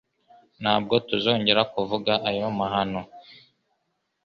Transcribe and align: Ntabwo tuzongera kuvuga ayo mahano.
Ntabwo 0.61 0.95
tuzongera 1.07 1.61
kuvuga 1.73 2.13
ayo 2.29 2.45
mahano. 2.59 3.01